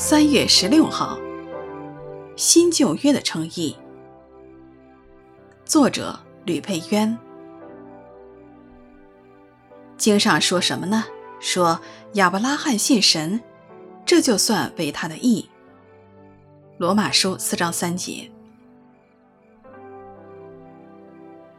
[0.00, 1.20] 三月十六号，
[2.34, 3.76] 新旧约的称义。
[5.66, 7.18] 作者吕佩渊。
[9.98, 11.04] 经上说什么呢？
[11.38, 11.78] 说
[12.14, 13.42] 亚伯拉罕信神，
[14.06, 15.50] 这就算为他的义。
[16.78, 18.30] 罗马书四章三节。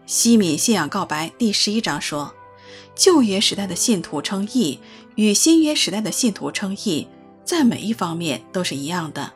[0.08, 2.34] 西敏信仰告白第十一章说，
[2.96, 4.80] 旧约时代的信徒称义
[5.14, 7.08] 与新约时代的信徒称义。
[7.52, 9.34] 在每一方面都是一样的。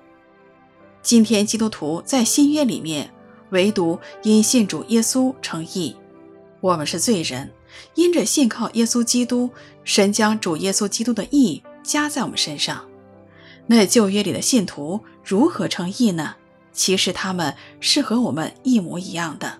[1.01, 3.13] 今天基督徒在新约里面，
[3.49, 5.93] 唯独因信主耶稣称义。
[6.61, 7.51] 我们是罪人，
[7.95, 9.49] 因着信靠耶稣基督，
[9.83, 12.85] 神将主耶稣基督的义加在我们身上。
[13.67, 16.35] 那旧约里的信徒如何称义呢？
[16.71, 19.59] 其实他们是和我们一模一样的。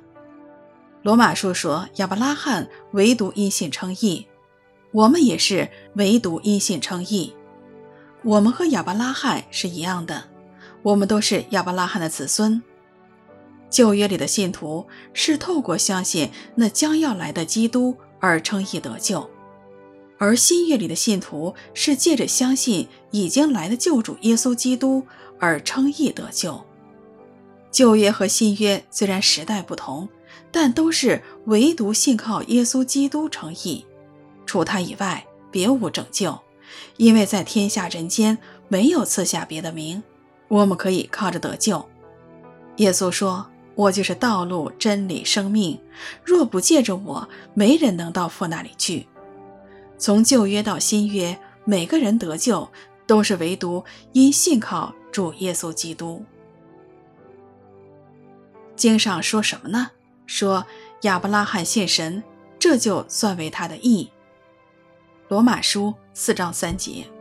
[1.02, 4.26] 罗马书说亚伯拉罕唯独因信称义，
[4.94, 7.34] 我们也是唯独因信称义。
[8.26, 10.24] 我们和亚伯拉罕是一样的，
[10.82, 12.60] 我们都是亚伯拉罕的子孙。
[13.70, 19.30] 旧约里的信徒是透过相信那将要来的基督而称义得救，
[20.18, 25.05] 而新约里的信徒是借着相信已经来的救主耶稣基督
[25.40, 26.66] 而称义得救。
[27.70, 30.10] 旧约和新约虽然时代不同，
[30.52, 33.86] 但都是唯独信靠耶稣基督称义，
[34.48, 36.40] 除他以外别无拯救。
[36.98, 38.37] 因为在天下人间
[38.68, 40.04] 没有赐下别的名，
[40.48, 41.87] 我们可以靠着得救。
[42.77, 43.45] 耶稣说
[43.76, 45.79] ：“我就是道路、真理、生命，
[46.23, 49.07] 若不借着我，没人能到父那里去。”
[49.98, 52.70] 从旧约到新约，每个人得救
[53.07, 56.23] 都是唯独因信靠主耶稣基督。
[58.76, 59.91] 经上说什么呢？
[60.26, 60.65] 说
[61.03, 62.21] 亚伯拉罕信神，
[62.59, 64.09] 这就算为他的义。
[65.28, 67.15] 罗马书四章三节。